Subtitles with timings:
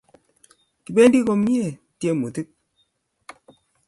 [0.83, 2.47] Kibendi komnyei tyemutik